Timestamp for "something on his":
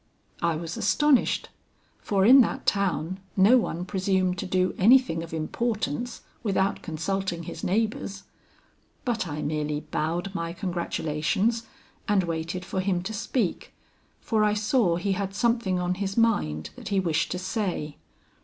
15.35-16.17